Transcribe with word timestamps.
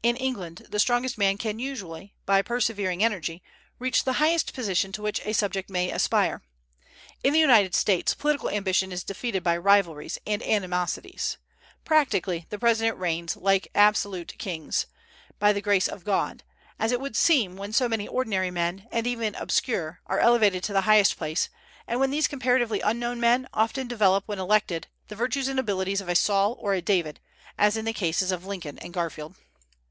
In 0.00 0.16
England 0.16 0.64
the 0.70 0.78
strongest 0.78 1.18
man 1.18 1.36
can 1.36 1.58
usually, 1.58 2.14
by 2.24 2.40
persevering 2.40 3.04
energy, 3.04 3.42
reach 3.78 4.04
the 4.04 4.14
highest 4.14 4.54
position 4.54 4.90
to 4.92 5.02
which 5.02 5.20
a 5.26 5.34
subject 5.34 5.68
may 5.68 5.90
aspire. 5.90 6.40
In 7.22 7.34
the 7.34 7.38
United 7.38 7.74
States, 7.74 8.14
political 8.14 8.48
ambition 8.48 8.90
is 8.90 9.04
defeated 9.04 9.42
by 9.42 9.54
rivalries 9.58 10.18
and 10.26 10.42
animosities. 10.44 11.36
Practically 11.84 12.46
the 12.48 12.58
President 12.58 12.96
reigns, 12.96 13.36
like 13.36 13.68
absolute 13.74 14.32
kings, 14.38 14.86
"by 15.38 15.52
the 15.52 15.60
grace 15.60 15.88
of 15.88 16.04
God," 16.06 16.42
as 16.78 16.90
it 16.90 17.02
would 17.02 17.14
seem 17.14 17.56
when 17.56 17.74
so 17.74 17.86
many 17.86 18.08
ordinary 18.08 18.50
men, 18.50 18.88
and 18.90 19.06
even 19.06 19.34
obscure, 19.34 20.00
are 20.06 20.20
elevated 20.20 20.64
to 20.64 20.72
the 20.72 20.82
highest 20.88 21.18
place, 21.18 21.50
and 21.86 22.00
when 22.00 22.10
these 22.10 22.26
comparatively 22.28 22.80
unknown 22.80 23.20
men 23.20 23.46
often 23.52 23.86
develop 23.86 24.24
when 24.26 24.38
elected 24.38 24.86
the 25.08 25.14
virtues 25.16 25.48
and 25.48 25.60
abilities 25.60 26.00
of 26.00 26.08
a 26.08 26.14
Saul 26.16 26.56
or 26.58 26.72
a 26.72 26.80
David, 26.80 27.20
as 27.58 27.76
in 27.76 27.84
the 27.84 27.92
cases 27.92 28.32
of 28.32 28.46
Lincoln 28.46 28.78
and 28.78 28.94
Garfield. 28.94 29.36